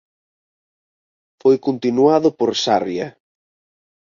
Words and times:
Foi 1.41 1.55
continuado 1.67 2.27
por 2.39 2.51
"Sarria". 2.63 3.07